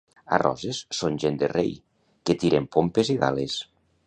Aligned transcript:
A 0.35 0.37
Roses 0.43 0.79
són 0.99 1.19
gent 1.25 1.37
de 1.43 1.49
rei, 1.53 1.69
que 2.31 2.37
tiren 2.45 2.69
pompes 2.79 3.13
i 3.17 3.23
gales. 3.25 3.63